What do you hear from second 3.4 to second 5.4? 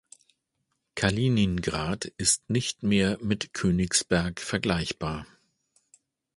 Königsberg vergleichbar.